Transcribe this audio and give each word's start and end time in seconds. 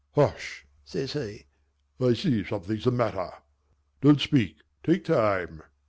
"Hush!" 0.15 0.65
says 0.83 1.13
he, 1.13 1.45
"I 1.99 2.13
see 2.13 2.43
something's 2.43 2.85
the 2.85 2.91
matter. 2.91 3.29
Don't 4.01 4.19
speak 4.19 4.63
take 4.81 5.03
time." 5.05 5.61